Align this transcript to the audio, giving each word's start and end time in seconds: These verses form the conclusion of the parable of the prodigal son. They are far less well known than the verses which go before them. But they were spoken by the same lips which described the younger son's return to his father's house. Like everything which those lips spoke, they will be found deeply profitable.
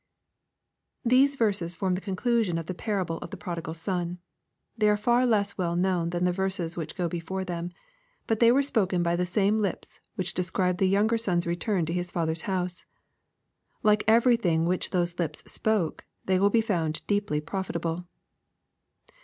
These 1.05 1.35
verses 1.35 1.75
form 1.75 1.93
the 1.93 2.01
conclusion 2.01 2.57
of 2.57 2.65
the 2.65 2.73
parable 2.73 3.19
of 3.19 3.29
the 3.29 3.37
prodigal 3.37 3.75
son. 3.75 4.17
They 4.75 4.89
are 4.89 4.97
far 4.97 5.27
less 5.27 5.59
well 5.59 5.75
known 5.75 6.09
than 6.09 6.23
the 6.25 6.31
verses 6.31 6.75
which 6.75 6.95
go 6.95 7.07
before 7.07 7.45
them. 7.45 7.69
But 8.25 8.39
they 8.39 8.51
were 8.51 8.63
spoken 8.63 9.03
by 9.03 9.15
the 9.15 9.27
same 9.27 9.59
lips 9.59 10.01
which 10.15 10.33
described 10.33 10.79
the 10.79 10.89
younger 10.89 11.19
son's 11.19 11.45
return 11.45 11.85
to 11.85 11.93
his 11.93 12.09
father's 12.09 12.41
house. 12.49 12.85
Like 13.83 14.03
everything 14.07 14.65
which 14.65 14.89
those 14.89 15.19
lips 15.19 15.43
spoke, 15.45 16.03
they 16.25 16.39
will 16.39 16.49
be 16.49 16.61
found 16.61 17.05
deeply 17.05 17.39
profitable. 17.39 18.05